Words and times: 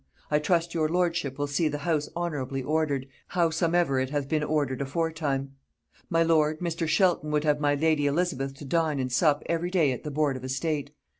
I 0.31 0.39
trust 0.39 0.73
your 0.73 0.89
lordship 0.89 1.37
will 1.37 1.45
see 1.45 1.67
the 1.67 1.77
house 1.85 2.09
honourably 2.15 2.63
ordered, 2.63 3.07
howsomever 3.35 3.99
it 3.99 4.09
hath 4.09 4.27
been 4.27 4.43
ordered 4.43 4.81
aforetime. 4.81 5.51
"My 6.09 6.23
lord, 6.23 6.59
Mr. 6.59 6.87
Shelton 6.87 7.29
would 7.29 7.43
have 7.43 7.59
my 7.59 7.75
lady 7.75 8.07
Elizabeth 8.07 8.55
to 8.55 8.65
dine 8.65 8.99
and 8.99 9.11
sup 9.11 9.43
every 9.45 9.69
day 9.69 9.91
at 9.91 10.03
the 10.03 10.09
board 10.09 10.35
of 10.37 10.43
estate. 10.43 10.89